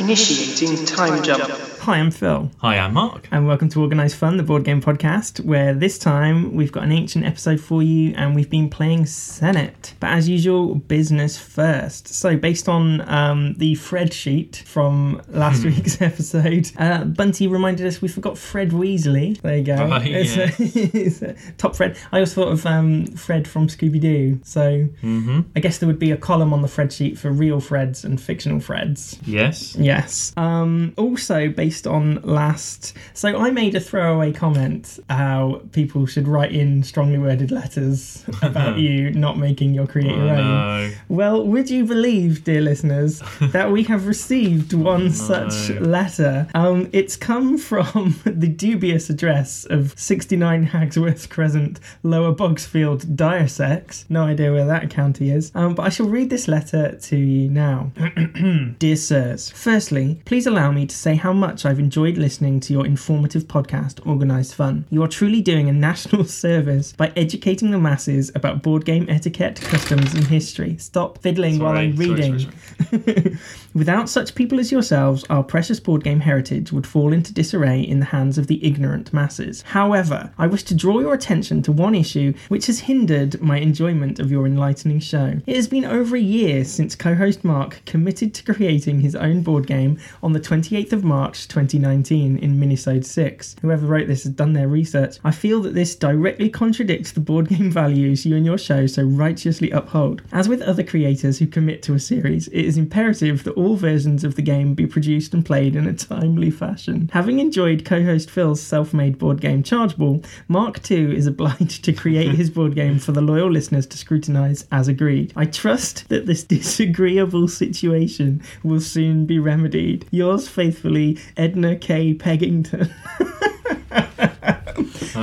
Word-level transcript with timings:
Initiating 0.00 0.86
time 0.86 1.22
jump. 1.22 1.69
Hi, 1.80 1.96
I'm 1.96 2.10
Phil, 2.10 2.50
Hi, 2.58 2.76
I'm 2.76 2.92
Mark. 2.92 3.26
and 3.32 3.46
welcome 3.46 3.70
to 3.70 3.80
Organised 3.80 4.14
Fun, 4.16 4.36
the 4.36 4.42
board 4.42 4.64
game 4.64 4.82
podcast, 4.82 5.42
where 5.42 5.72
this 5.72 5.98
time 5.98 6.54
we've 6.54 6.70
got 6.70 6.84
an 6.84 6.92
ancient 6.92 7.24
episode 7.24 7.58
for 7.58 7.82
you 7.82 8.12
and 8.18 8.34
we've 8.34 8.50
been 8.50 8.68
playing 8.68 9.04
Senet. 9.04 9.94
But 9.98 10.08
as 10.10 10.28
usual, 10.28 10.74
business 10.74 11.38
first. 11.38 12.06
So, 12.08 12.36
based 12.36 12.68
on 12.68 13.00
um, 13.08 13.54
the 13.54 13.76
Fred 13.76 14.12
sheet 14.12 14.62
from 14.66 15.22
last 15.28 15.64
week's 15.64 16.02
episode, 16.02 16.70
uh, 16.76 17.04
Bunty 17.04 17.46
reminded 17.46 17.86
us 17.86 18.02
we 18.02 18.08
forgot 18.08 18.36
Fred 18.36 18.72
Weasley. 18.72 19.40
There 19.40 19.56
you 19.56 19.64
go. 19.64 19.76
Oh, 19.76 20.00
It's 20.04 20.36
a- 20.36 20.52
it's 20.98 21.22
a 21.22 21.34
top 21.56 21.74
Fred. 21.74 21.96
I 22.12 22.18
always 22.18 22.34
thought 22.34 22.48
of 22.52 22.66
um, 22.66 23.06
Fred 23.06 23.48
from 23.48 23.68
Scooby 23.68 23.98
Doo. 24.00 24.38
So, 24.44 24.86
Mm-hmm. 25.02 25.40
I 25.56 25.60
guess 25.60 25.78
there 25.78 25.86
would 25.86 25.98
be 25.98 26.10
a 26.10 26.16
column 26.18 26.52
on 26.52 26.60
the 26.60 26.68
Fred 26.68 26.92
sheet 26.92 27.18
for 27.18 27.30
real 27.32 27.60
Freds 27.62 28.04
and 28.04 28.20
fictional 28.20 28.58
Freds. 28.60 29.18
Yes. 29.24 29.74
Yes. 29.76 30.34
Um, 30.36 30.92
also, 30.98 31.48
based 31.48 31.69
on 31.86 32.20
last. 32.22 32.94
So, 33.14 33.38
I 33.38 33.50
made 33.50 33.74
a 33.74 33.80
throwaway 33.80 34.32
comment 34.32 34.98
how 35.08 35.62
people 35.72 36.06
should 36.06 36.26
write 36.28 36.52
in 36.52 36.82
strongly 36.82 37.18
worded 37.18 37.50
letters 37.50 38.24
about 38.42 38.78
you 38.78 39.10
not 39.10 39.38
making 39.38 39.74
your 39.74 39.86
create 39.86 40.10
your 40.14 40.20
Oh, 40.28 40.30
own. 40.30 40.36
no. 40.36 40.90
Well, 41.08 41.46
would 41.46 41.70
you 41.70 41.84
believe, 41.84 42.44
dear 42.44 42.60
listeners, 42.60 43.22
that 43.40 43.70
we 43.70 43.82
have 43.84 44.06
received 44.06 44.72
one 44.72 45.10
such 45.10 45.70
letter? 45.80 46.48
Um, 46.54 46.88
it's 46.92 47.16
come 47.16 47.58
from 47.70 48.18
the 48.24 48.48
dubious 48.48 49.10
address 49.10 49.64
of 49.70 49.98
69 49.98 50.66
Hagsworth 50.68 51.28
Crescent, 51.28 51.80
Lower 52.02 52.34
Bogsfield, 52.34 53.16
Diresex. 53.16 54.04
No 54.08 54.24
idea 54.24 54.52
where 54.52 54.66
that 54.66 54.90
county 54.90 55.30
is. 55.30 55.50
Um, 55.54 55.74
but 55.74 55.84
I 55.84 55.88
shall 55.88 56.06
read 56.08 56.30
this 56.30 56.48
letter 56.48 56.96
to 56.96 57.16
you 57.16 57.48
now. 57.48 57.92
Dear 58.78 58.96
Sirs, 58.96 59.50
firstly, 59.50 60.20
please 60.24 60.46
allow 60.46 60.70
me 60.70 60.86
to 60.86 60.94
say 60.94 61.14
how 61.16 61.32
much 61.32 61.59
I've 61.68 61.78
enjoyed 61.78 62.16
listening 62.16 62.60
to 62.60 62.72
your 62.72 62.86
informative 62.86 63.44
podcast, 63.44 64.06
Organised 64.06 64.54
Fun. 64.54 64.84
You 64.90 65.02
are 65.02 65.08
truly 65.08 65.40
doing 65.40 65.68
a 65.68 65.72
national 65.72 66.24
service 66.44 66.92
by 66.92 67.12
educating 67.16 67.70
the 67.70 67.78
masses 67.78 68.30
about 68.34 68.62
board 68.62 68.84
game 68.84 69.06
etiquette, 69.08 69.60
customs, 69.60 70.14
and 70.14 70.24
history. 70.24 70.76
Stop 70.78 71.18
fiddling 71.18 71.58
while 71.58 71.76
I'm 71.76 71.96
sorry, 71.96 72.08
reading. 72.10 72.38
sorry, 72.38 73.02
sorry. 73.02 73.38
Without 73.74 74.08
such 74.08 74.34
people 74.34 74.58
as 74.58 74.72
yourselves, 74.72 75.24
our 75.30 75.44
precious 75.44 75.78
board 75.78 76.02
game 76.02 76.20
heritage 76.20 76.72
would 76.72 76.86
fall 76.86 77.12
into 77.12 77.32
disarray 77.32 77.80
in 77.80 78.00
the 78.00 78.06
hands 78.06 78.38
of 78.38 78.46
the 78.46 78.64
ignorant 78.64 79.12
masses. 79.12 79.62
However, 79.62 80.32
I 80.38 80.46
wish 80.46 80.64
to 80.64 80.74
draw 80.74 80.98
your 80.98 81.14
attention 81.14 81.62
to 81.62 81.72
one 81.72 81.94
issue 81.94 82.32
which 82.48 82.66
has 82.66 82.80
hindered 82.80 83.40
my 83.40 83.58
enjoyment 83.58 84.18
of 84.18 84.30
your 84.30 84.46
enlightening 84.46 85.00
show. 85.00 85.40
It 85.46 85.56
has 85.56 85.68
been 85.68 85.84
over 85.84 86.16
a 86.16 86.20
year 86.20 86.64
since 86.64 86.96
co 86.96 87.14
host 87.14 87.44
Mark 87.44 87.82
committed 87.86 88.34
to 88.34 88.54
creating 88.54 89.00
his 89.00 89.14
own 89.14 89.42
board 89.42 89.66
game 89.66 89.98
on 90.22 90.32
the 90.32 90.40
28th 90.40 90.92
of 90.92 91.04
March 91.04 91.46
2019 91.50 92.38
in 92.38 92.58
Minisode 92.58 93.04
6. 93.04 93.56
Whoever 93.60 93.86
wrote 93.86 94.06
this 94.06 94.22
has 94.22 94.32
done 94.32 94.54
their 94.54 94.68
research. 94.68 95.18
I 95.24 95.32
feel 95.32 95.60
that 95.62 95.74
this 95.74 95.94
directly 95.94 96.48
contradicts 96.48 97.12
the 97.12 97.20
board 97.20 97.48
game 97.48 97.70
values 97.70 98.24
you 98.24 98.36
and 98.36 98.46
your 98.46 98.58
show 98.58 98.86
so 98.86 99.02
righteously 99.02 99.70
uphold. 99.70 100.22
As 100.32 100.48
with 100.48 100.62
other 100.62 100.82
creators 100.82 101.38
who 101.38 101.46
commit 101.46 101.82
to 101.82 101.94
a 101.94 102.00
series, 102.00 102.48
it 102.48 102.64
is 102.64 102.78
imperative 102.78 103.44
that 103.44 103.54
all 103.54 103.76
versions 103.76 104.24
of 104.24 104.36
the 104.36 104.42
game 104.42 104.74
be 104.74 104.86
produced 104.86 105.34
and 105.34 105.44
played 105.44 105.76
in 105.76 105.86
a 105.86 105.92
timely 105.92 106.50
fashion. 106.50 107.10
Having 107.12 107.40
enjoyed 107.40 107.84
co 107.84 108.02
host 108.02 108.30
Phil's 108.30 108.62
self 108.62 108.94
made 108.94 109.18
board 109.18 109.40
game 109.40 109.62
Chargeball, 109.62 110.24
Mark 110.48 110.82
too 110.82 111.12
is 111.12 111.26
obliged 111.26 111.84
to 111.84 111.92
create 111.92 112.34
his 112.34 112.50
board 112.50 112.74
game 112.74 112.98
for 112.98 113.12
the 113.12 113.20
loyal 113.20 113.50
listeners 113.50 113.86
to 113.88 113.98
scrutinise 113.98 114.66
as 114.70 114.88
agreed. 114.88 115.32
I 115.36 115.46
trust 115.46 116.08
that 116.08 116.26
this 116.26 116.44
disagreeable 116.44 117.48
situation 117.48 118.42
will 118.62 118.80
soon 118.80 119.26
be 119.26 119.38
remedied. 119.38 120.06
Yours 120.10 120.48
faithfully, 120.48 121.18
Edna 121.40 121.74
K. 121.74 122.12
Peggington. 122.12 122.92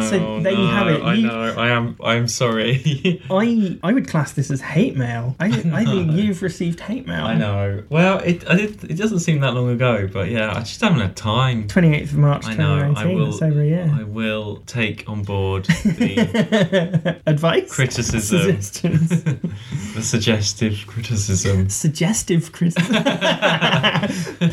So 0.04 0.18
Oh, 0.28 0.40
there 0.42 0.52
you 0.54 0.68
have 0.68 0.88
no, 0.88 0.96
it. 0.96 1.04
I 1.04 1.16
know. 1.22 1.54
I 1.58 1.70
am. 1.70 1.96
I 2.04 2.16
am 2.16 2.28
sorry. 2.28 3.22
I 3.30 3.78
I 3.84 3.94
would 3.94 4.08
class 4.08 4.34
this 4.34 4.50
as 4.52 4.62
hate 4.62 4.96
mail. 4.98 5.36
I 5.40 5.48
I 5.48 5.86
think 5.86 6.12
you've 6.14 6.42
received 6.42 6.80
hate 6.80 7.08
mail. 7.08 7.26
I 7.26 7.36
know. 7.36 7.84
Well, 7.90 8.20
it. 8.20 8.40
Did, 8.42 8.84
It 8.86 8.96
doesn't 8.98 9.20
seem 9.20 9.40
that 9.42 9.54
long 9.54 9.70
ago, 9.70 10.08
but 10.12 10.30
yeah, 10.30 10.52
I 10.52 10.60
just 10.60 10.82
haven't 10.82 11.00
had 11.00 11.16
time. 11.16 11.68
28th 11.68 12.04
of 12.12 12.18
March 12.18 12.46
I 12.46 12.56
know. 12.56 12.94
I 12.96 13.06
will. 13.06 13.28
Over 13.44 13.62
a 13.62 13.66
year. 13.66 13.92
I 13.94 14.04
will 14.04 14.58
take 14.66 15.08
on 15.08 15.24
board 15.24 15.66
the 15.84 17.20
Advice? 17.26 17.74
criticism, 17.74 18.58
the 19.96 20.02
suggestive 20.02 20.86
criticism. 20.88 21.70
Suggestive 21.70 22.52
criticism. 22.52 23.04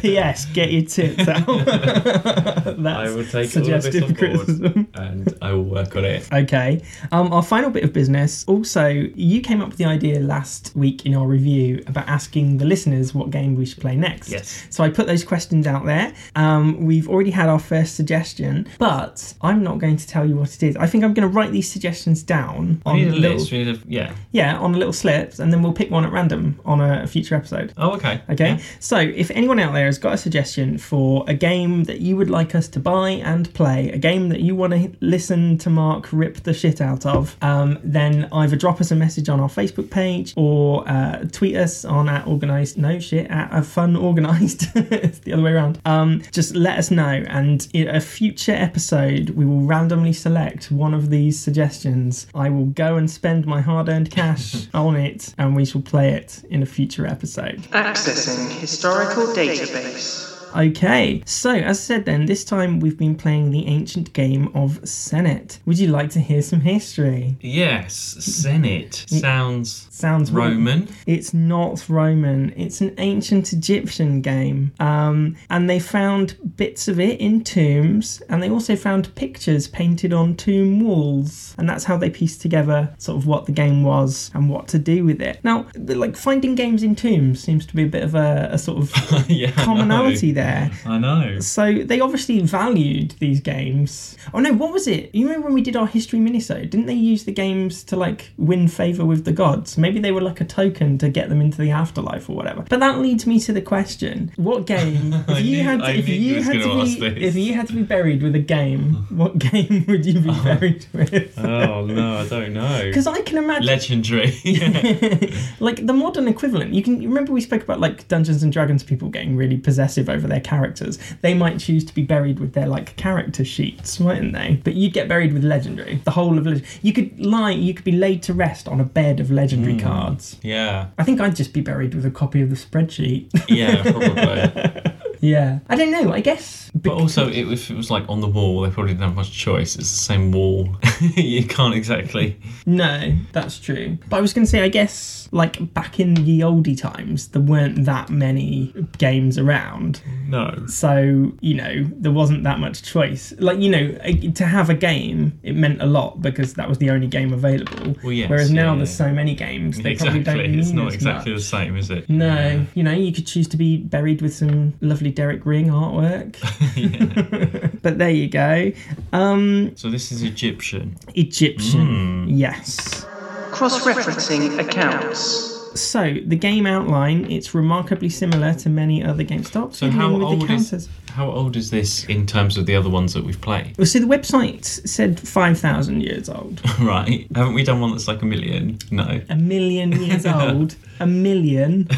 P.S. 0.01 0.47
Get 0.47 0.73
your 0.73 0.83
tits 0.85 1.27
out. 1.29 1.47
That's 1.47 2.87
I 2.87 3.11
will 3.15 3.25
take 3.25 3.35
all 3.35 3.63
of 3.63 3.83
this 3.83 3.85
suggestive 3.85 4.17
criticism. 4.17 4.89
and 4.95 5.34
I 5.43 5.53
will 5.53 5.65
work 5.65 5.97
on 5.97 6.05
it. 6.05 6.29
Okay. 6.33 6.83
Um, 7.13 7.33
our 7.33 7.43
final 7.43 7.71
bit 7.71 7.85
of 7.85 7.93
business. 7.93 8.45
Also, 8.47 8.89
you 8.89 9.41
came 9.41 9.61
up 9.61 9.69
with 9.69 9.79
the 9.79 9.85
idea 9.85 10.21
last 10.21 10.73
week 10.75 11.07
in 11.07 11.15
our 11.15 11.27
review 11.27 11.83
about 11.87 12.09
asking 12.09 12.59
the 12.59 12.65
listeners 12.65 13.15
what 13.15 13.31
game 13.31 13.57
we 13.57 13.67
should 13.67 13.81
play 13.81 13.97
next. 13.97 14.31
Yes. 14.31 14.67
So 14.71 14.85
I 14.85 14.91
put 14.91 15.07
those 15.07 15.25
questions 15.25 15.67
out 15.67 15.85
there. 15.85 16.15
Um, 16.37 16.85
we've 16.85 17.09
already 17.09 17.31
had 17.31 17.49
our 17.49 17.59
first 17.59 17.95
suggestion, 17.97 18.69
but 18.79 19.35
I'm 19.43 19.63
not 19.63 19.79
going 19.79 19.97
to 19.97 20.07
tell 20.07 20.27
you 20.27 20.37
what 20.37 20.55
it 20.55 20.63
is. 20.63 20.77
I 20.77 20.87
think 20.87 21.05
I'm 21.05 21.15
going 21.15 21.29
to 21.29 21.35
write 21.35 21.53
these 21.53 21.71
suggestions 21.71 22.23
down 22.23 22.83
on 22.87 22.97
need 22.97 23.09
a 23.09 23.13
little, 23.13 23.39
list. 23.39 23.53
A, 23.53 23.79
yeah. 23.87 24.15
yeah, 24.33 24.59
on 24.59 24.75
a 24.75 24.79
little 24.79 24.93
slips, 24.93 25.39
and 25.39 25.53
then 25.53 25.63
we'll 25.63 25.73
pick 25.73 25.91
one 25.91 26.05
at 26.05 26.13
random 26.13 26.61
on 26.65 26.81
a 26.81 27.07
future 27.07 27.35
episode. 27.35 27.73
Oh, 27.77 27.93
okay. 27.93 28.21
Okay, 28.31 28.49
Yeah. 28.51 28.61
so 28.81 28.99
if 28.99 29.31
anyone 29.31 29.59
out 29.59 29.73
there 29.73 29.87
has 29.87 29.99
got 29.99 30.13
a 30.15 30.19
suggestion 30.19 30.79
for 30.79 31.25
a 31.29 31.35
game 31.35 31.85
that 31.85 32.01
you 32.01 32.17
would 32.17 32.31
like 32.31 32.55
us 32.55 32.69
to 32.69 32.81
buy 32.81 33.11
and 33.11 33.53
play, 33.55 33.91
a 33.91 33.99
game 33.99 34.29
that 34.29 34.41
you 34.41 34.55
want 34.55 34.73
to 34.73 34.93
listen 35.01 35.24
to 35.29 35.71
Mark 35.71 36.13
rip 36.13 36.37
the 36.43 36.53
shit 36.55 36.81
out 36.81 37.07
of, 37.07 37.37
um, 37.43 37.79
then 37.83 38.29
either 38.33 38.57
drop 38.57 38.81
us 38.81 38.91
a 38.91 38.97
message 38.97 39.29
on 39.29 39.41
our 39.41 39.49
Facebook 39.49 39.91
page 39.91 40.35
or 40.37 40.89
uh, 40.89 41.25
tweet 41.33 41.57
us 41.57 41.85
on 41.85 42.09
at 42.09 42.27
organized, 42.27 42.79
no 42.79 42.99
shit, 42.99 43.31
at 43.31 43.49
a 43.53 43.63
fun 43.63 43.97
organized. 43.97 44.67
it's 44.75 45.21
the 45.21 45.33
other 45.33 45.43
way 45.43 45.53
around. 45.53 45.81
Um, 45.85 46.23
just 46.33 46.55
let 46.55 46.79
us 46.79 46.91
know, 46.91 47.25
and 47.29 47.67
in 47.73 47.89
a 47.89 48.01
future 48.01 48.53
episode, 48.53 49.31
we 49.31 49.45
will 49.45 49.63
randomly 49.63 50.13
select 50.13 50.71
one 50.71 50.95
of 50.95 51.11
these 51.11 51.39
suggestions. 51.41 52.27
I 52.35 52.51
will 52.51 52.67
go 52.67 52.97
and 52.97 53.11
spend 53.11 53.47
my 53.47 53.61
hard 53.61 53.89
earned 53.89 54.11
cash 54.11 54.67
on 54.75 54.97
it, 54.97 55.35
and 55.39 55.57
we 55.57 55.65
shall 55.65 55.83
play 55.83 56.13
it 56.13 56.45
in 56.51 56.63
a 56.63 56.67
future 56.67 57.07
episode. 57.07 57.63
Accessing 57.73 58.51
historical 58.51 59.25
database. 59.27 60.34
Okay, 60.55 61.23
so 61.27 61.51
as 61.51 61.79
I 61.79 61.81
said 61.81 62.05
then, 62.05 62.27
this 62.27 62.45
time 62.45 62.79
we've 62.79 62.97
been 62.97 63.17
playing 63.17 63.51
the 63.51 63.67
ancient 63.67 64.13
game 64.13 64.49
of 64.55 64.81
Senet. 64.83 65.59
Would 65.67 65.79
you 65.79 65.89
like 65.89 66.11
to 66.11 66.21
hear 66.21 66.43
some 66.43 66.61
history? 66.61 67.37
Yes. 67.41 68.17
Senet 68.21 69.09
sounds 69.09 69.89
Sounds. 69.95 70.33
Roman. 70.33 70.89
It's 71.07 71.33
not 71.33 71.89
Roman. 71.89 72.53
It's 72.57 72.81
an 72.81 72.95
ancient 72.99 73.53
Egyptian 73.53 74.21
game. 74.21 74.73
Um, 74.81 75.37
and 75.51 75.71
they 75.71 75.79
found 75.79 76.37
bits 76.57 76.89
of 76.89 76.99
it 76.99 77.21
in 77.21 77.45
tombs, 77.45 78.21
and 78.29 78.43
they 78.43 78.51
also 78.51 78.75
found 78.75 79.15
pictures 79.15 79.69
painted 79.69 80.13
on 80.13 80.35
tomb 80.35 80.81
walls. 80.81 81.55
And 81.59 81.69
that's 81.69 81.85
how 81.85 81.97
they 81.97 82.11
pieced 82.11 82.43
together 82.43 82.93
sort 82.99 83.19
of 83.19 83.27
what 83.27 83.47
the 83.47 83.53
game 83.53 83.85
was 83.85 84.33
and 84.35 84.51
what 84.51 84.67
to 84.69 84.79
do 84.79 85.05
with 85.05 85.23
it. 85.23 85.39
Now, 85.45 85.67
like 85.77 86.17
finding 86.17 86.57
games 86.57 86.83
in 86.83 86.97
tombs 86.97 87.41
seems 87.41 87.65
to 87.67 87.77
be 87.77 87.85
a 87.85 87.89
bit 87.89 88.03
of 88.03 88.17
a, 88.17 88.49
a 88.51 88.59
sort 88.59 88.79
of 88.79 89.29
yeah. 89.31 89.53
Commonality 89.53 90.33
there. 90.33 90.44
I 90.45 90.99
know. 90.99 91.41
So 91.41 91.73
they 91.73 92.01
obviously 92.01 92.41
valued 92.41 93.13
these 93.19 93.41
games. 93.41 94.17
Oh 94.33 94.41
no, 94.41 94.53
what 94.53 94.73
was 94.73 94.87
it? 94.87 95.15
You 95.15 95.27
remember 95.27 95.47
when 95.47 95.55
we 95.55 95.63
did 95.63 95.77
our 95.77 95.87
history 95.87 96.19
minisode? 96.19 96.71
Didn't 96.71 96.87
they 96.87 96.95
use 96.95 97.25
the 97.25 97.33
games 97.33 97.85
to 97.85 97.97
like 97.97 98.33
win 98.37 98.69
favor 98.69 99.05
with 99.05 99.25
the 99.25 99.33
gods? 99.33 99.77
Maybe 99.79 100.01
they 100.01 100.13
were 100.13 100.21
like 100.21 100.41
a 100.41 100.45
token 100.45 100.99
to 100.99 101.09
get 101.09 101.29
them 101.29 101.41
into 101.41 101.59
the 101.59 101.71
afterlife 101.71 102.29
or 102.29 102.37
whatever. 102.37 102.65
But 102.69 102.81
that 102.81 102.99
leads 102.99 103.27
me 103.27 103.41
to 103.41 103.53
the 103.53 103.63
question: 103.63 104.33
What 104.37 104.67
game? 104.67 105.15
If 105.35 105.45
you 105.45 105.57
knew- 105.57 105.65
had, 105.65 105.83
I 105.83 105.91
if 105.93 106.09
you 106.09 106.43
had 106.43 106.63
gonna 106.63 106.85
be, 106.85 107.01
this. 107.01 107.13
if 107.17 107.35
you 107.35 107.55
had 107.55 107.67
to 107.69 107.73
be 107.73 107.83
buried 107.83 108.23
with 108.23 108.35
a 108.35 108.41
game, 108.41 108.95
what 109.11 109.39
game 109.39 109.85
would 109.89 110.07
you 110.07 110.21
be 110.21 110.31
oh. 110.31 110.45
buried 110.45 110.87
with? 110.93 111.39
Oh 111.39 111.85
no, 111.85 112.19
I 112.19 112.29
don't 112.29 112.53
know. 112.53 112.83
Because 112.85 113.07
I 113.07 113.21
can 113.23 113.39
imagine. 113.39 113.67
Legendary. 113.67 114.33
like 115.61 115.87
the 115.87 115.93
modern 115.93 116.29
equivalent 116.29 116.75
you 116.75 116.83
can 116.83 117.01
you 117.01 117.09
remember 117.09 117.33
we 117.33 117.41
spoke 117.41 117.63
about 117.63 117.81
like 117.81 118.07
dungeons 118.09 118.43
and 118.43 118.53
dragons 118.53 118.83
people 118.83 119.09
getting 119.09 119.37
really 119.37 119.57
possessive 119.57 120.09
over 120.09 120.27
their 120.27 120.34
characters. 120.41 120.99
They 121.23 121.35
might 121.35 121.59
choose 121.59 121.85
to 121.85 121.95
be 121.95 122.03
buried 122.03 122.39
with 122.39 122.53
their 122.53 122.67
like 122.67 122.97
character 122.97 123.45
sheets 123.45 124.01
mightn't 124.01 124.33
they? 124.33 124.61
But 124.65 124.75
you'd 124.75 124.93
get 124.93 125.09
buried 125.09 125.33
with 125.33 125.45
legendary. 125.45 125.97
The 126.05 126.11
whole 126.11 126.39
of 126.39 126.47
legend 126.47 126.67
you 126.83 126.93
could 126.93 127.19
lie 127.19 127.53
you 127.53 127.75
could 127.75 127.85
be 127.85 127.93
laid 127.93 128.23
to 128.25 128.35
rest 128.35 128.69
on 128.69 128.81
a 128.81 128.85
bed 128.85 129.21
of 129.21 129.31
legendary 129.31 129.75
hmm. 129.75 129.81
cards. 129.81 130.39
Yeah. 130.43 130.89
i 130.99 131.05
think 131.05 131.21
i'd 131.21 131.37
just 131.37 131.53
be 131.53 131.61
buried 131.61 131.95
with 131.95 132.05
a 132.05 132.11
copy 132.11 132.43
of 132.43 132.51
the 132.51 132.57
spreadsheet. 132.57 133.29
Yeah, 133.49 133.83
probably. 133.83 134.93
yeah. 135.21 135.61
I 135.69 135.77
don't 135.77 135.91
know 135.91 136.13
i 136.13 136.21
guess 136.21 136.71
But 136.85 136.93
also, 136.93 137.29
it, 137.29 137.51
if 137.51 137.71
it 137.71 137.77
was 137.77 137.91
like 137.91 138.05
on 138.09 138.21
the 138.21 138.29
wall, 138.29 138.61
they 138.61 138.71
probably 138.71 138.93
didn't 138.93 139.05
have 139.05 139.17
much 139.17 139.33
choice. 139.33 139.75
It's 139.75 139.91
the 139.91 139.97
same 139.97 140.33
wall. 140.33 140.77
you 141.17 141.47
can't 141.47 141.75
exactly. 141.75 142.39
No, 142.67 143.17
that's 143.33 143.59
true. 143.59 143.99
But 144.09 144.19
I 144.19 144.21
was 144.21 144.35
going 144.35 144.45
to 144.45 144.51
say, 144.51 144.63
I 144.63 144.69
guess, 144.69 145.29
like 145.33 145.73
back 145.73 145.99
in 145.99 146.15
the 146.15 146.41
oldie 146.41 146.79
times, 146.79 147.29
there 147.29 147.41
weren't 147.43 147.87
that 147.87 148.11
many 148.11 148.75
games 148.99 149.39
around. 149.39 150.03
No. 150.29 150.67
So, 150.67 151.33
you 151.41 151.55
know, 151.55 151.85
there 151.97 152.13
wasn't 152.13 152.45
that 152.45 152.59
much 152.59 152.83
choice. 152.83 153.33
Like, 153.39 153.59
you 153.59 153.71
know, 153.71 153.97
eh, 154.03 154.31
to 154.33 154.45
have 154.45 154.69
a 154.69 154.75
game, 154.75 155.39
it 155.43 155.57
meant 155.57 155.81
a 155.81 155.87
lot 155.87 156.21
because 156.21 156.55
that 156.55 156.69
was 156.69 156.79
the 156.79 156.91
only 156.91 157.07
game 157.07 157.33
available. 157.33 157.97
Well, 158.03 158.13
yes, 158.13 158.29
Whereas 158.29 158.51
now 158.51 158.73
yeah, 158.73 158.77
there's 158.77 159.01
yeah. 159.01 159.07
so 159.07 159.13
many 159.13 159.35
games, 159.35 159.81
they 159.81 159.97
probably 159.97 160.23
don't 160.23 160.35
Exactly. 160.39 160.61
It's 160.61 160.71
not 160.71 160.93
exactly 160.93 161.33
much. 161.33 161.41
the 161.41 161.47
same, 161.47 161.77
is 161.77 161.91
it? 161.91 162.09
No, 162.11 162.67
you 162.75 162.83
know, 162.83 162.93
you 162.93 163.13
could 163.13 163.27
choose 163.27 163.49
to 163.49 163.57
be 163.57 163.79
buried 163.79 164.21
with 164.21 164.35
some 164.35 164.75
lovely 164.81 165.11
Derek 165.11 165.47
Ring 165.47 165.69
artwork. 165.69 166.37
yeah. 166.77 167.69
but 167.83 167.99
there 167.99 168.11
you 168.11 168.29
go. 168.29 168.73
Um, 169.13 169.73
So 169.77 169.91
this 169.91 170.13
is 170.13 170.23
Egyptian. 170.23 170.97
Egyptian, 171.15 172.25
Hmm. 172.27 172.29
yes. 172.29 173.07
Cross 173.53 173.85
referencing 173.87 174.59
accounts. 174.59 175.53
So 175.75 176.15
the 176.25 176.37
game 176.37 176.67
outline, 176.67 177.31
it's 177.31 177.53
remarkably 177.55 178.09
similar 178.09 178.55
to 178.55 178.69
many 178.69 179.03
other 179.03 179.25
GameStop. 179.25 179.75
So 179.75 179.91
how 179.91 180.13
with 180.13 180.21
the 180.21 180.27
old 180.27 180.51
is 180.51 180.89
how 181.11 181.31
old 181.31 181.57
is 181.57 181.71
this 181.71 182.05
in 182.07 182.27
terms 182.27 182.57
of 182.57 182.67
the 182.67 182.75
other 182.77 182.89
ones 182.91 183.13
that 183.15 183.25
we've 183.25 183.41
played? 183.41 183.77
Well, 183.79 183.87
so 183.87 183.99
the 184.01 184.07
website 184.07 184.65
said 184.65 185.19
five 185.21 185.59
thousand 185.59 186.03
years 186.03 186.29
old. 186.29 186.61
right. 186.81 187.27
Haven't 187.35 187.55
we 187.55 187.65
done 187.65 187.81
one 187.81 187.91
that's 187.91 188.07
like 188.09 188.23
a 188.23 188.27
million? 188.27 188.79
No. 188.93 189.21
A 189.29 189.35
million 189.37 189.93
years 190.01 190.27
old. 190.39 190.77
A 191.01 191.07
million. 191.07 191.89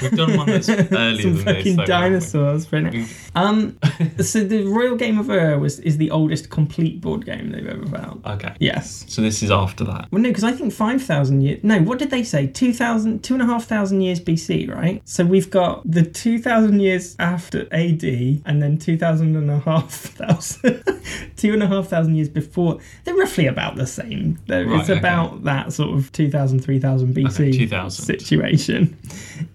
We've 0.00 0.10
done 0.12 0.36
one 0.36 0.46
that's 0.46 0.68
earlier 0.68 1.20
Some 1.22 1.36
than 1.36 1.44
fucking 1.44 1.76
this. 1.76 1.88
dinosaurs 1.88 2.66
for 2.66 2.76
it. 2.78 3.06
Um, 3.34 3.78
so 4.20 4.44
the 4.44 4.64
Royal 4.66 4.96
Game 4.96 5.18
of 5.18 5.28
Ur 5.30 5.58
was 5.58 5.78
is 5.80 5.96
the 5.98 6.10
oldest 6.10 6.50
complete 6.50 7.00
board 7.00 7.24
game 7.26 7.50
they've 7.50 7.66
ever 7.66 7.86
found. 7.86 8.24
Okay. 8.26 8.54
Yes. 8.60 9.04
So 9.08 9.22
this 9.22 9.42
is 9.42 9.50
after 9.50 9.84
that. 9.84 10.08
Well, 10.10 10.22
no, 10.22 10.30
because 10.30 10.44
I 10.44 10.52
think 10.52 10.72
5,000 10.72 11.40
years. 11.42 11.62
No, 11.62 11.80
what 11.80 11.98
did 11.98 12.10
they 12.10 12.22
say? 12.22 12.46
2,000, 12.46 13.22
2,500 13.22 14.00
years 14.02 14.20
BC, 14.20 14.72
right? 14.74 15.02
So 15.04 15.24
we've 15.24 15.50
got 15.50 15.82
the 15.90 16.02
2,000 16.02 16.80
years 16.80 17.16
after 17.18 17.62
AD 17.72 18.02
and 18.04 18.62
then 18.62 18.78
2,000 18.78 19.36
and 19.36 19.50
a 19.50 19.58
half 19.60 19.90
thousand. 19.92 20.82
Two 21.36 21.52
and 21.52 21.62
a 21.62 21.66
half 21.66 21.88
thousand 21.88 22.14
years 22.16 22.28
before. 22.28 22.78
They're 23.04 23.14
roughly 23.14 23.46
about 23.46 23.76
the 23.76 23.86
same. 23.86 24.38
They're- 24.46 24.62
Right, 24.62 24.80
it's 24.80 24.90
okay. 24.90 24.98
about 24.98 25.42
that 25.44 25.72
sort 25.72 25.90
of 25.98 26.12
2,000, 26.12 26.60
3,000 26.60 27.14
BC 27.14 27.26
Okay, 27.34 27.52
2000. 27.58 28.04
situation. 28.04 28.96